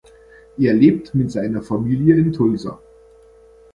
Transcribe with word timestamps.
Er 0.57 0.73
lebt 0.73 1.13
mit 1.13 1.29
seiner 1.29 1.61
Familie 1.61 2.15
in 2.15 2.33
Tulsa. 2.33 2.79